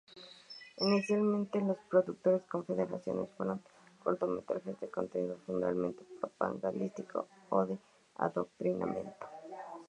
[0.81, 3.03] Inicialmente, las producciones confederales
[3.37, 3.61] fueron
[4.01, 7.77] cortometrajes, de contenido fundamentalmente propagandístico o de
[8.15, 9.27] adoctrinamiento.